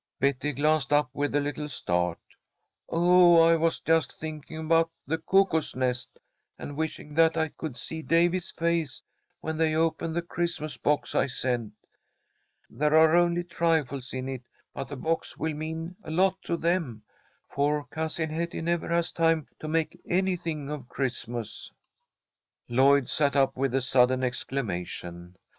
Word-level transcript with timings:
Betty 0.19 0.51
glanced 0.53 0.91
up 0.91 1.11
with 1.13 1.35
a 1.35 1.39
little 1.39 1.67
start. 1.69 2.17
"Oh, 2.89 3.39
I 3.39 3.55
was 3.55 3.79
just 3.81 4.19
thinking 4.19 4.57
about 4.57 4.89
the 5.05 5.19
Cuckoo's 5.19 5.75
Nest, 5.75 6.17
and 6.57 6.75
wishing 6.75 7.13
that 7.13 7.37
I 7.37 7.49
could 7.49 7.77
see 7.77 8.01
Davy's 8.01 8.49
face 8.49 9.03
when 9.41 9.57
they 9.57 9.75
open 9.75 10.11
the 10.11 10.23
Christmas 10.23 10.75
box 10.75 11.13
I 11.13 11.27
sent. 11.27 11.73
There 12.67 12.97
are 12.97 13.15
only 13.15 13.43
trifles 13.43 14.11
in 14.11 14.27
it, 14.27 14.41
but 14.73 14.85
the 14.87 14.97
box 14.97 15.37
will 15.37 15.53
mean 15.53 15.95
a 16.03 16.09
lot 16.09 16.41
to 16.45 16.57
them, 16.57 17.03
for 17.47 17.85
Cousin 17.91 18.31
Hetty 18.31 18.61
never 18.61 18.87
has 18.87 19.11
time 19.11 19.47
to 19.59 19.67
make 19.67 20.01
anything 20.09 20.71
of 20.71 20.89
Christmas." 20.89 21.71
Lloyd 22.67 23.07
sat 23.07 23.35
up 23.35 23.55
with 23.55 23.75
a 23.75 23.81
sudden 23.81 24.23
exclamation. 24.23 25.35